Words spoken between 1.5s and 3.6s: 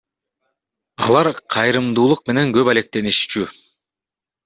кайрымдуулук менен көп алектенишчү.